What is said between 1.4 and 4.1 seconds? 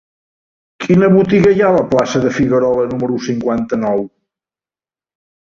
hi ha a la plaça de Figuerola número cinquanta-nou?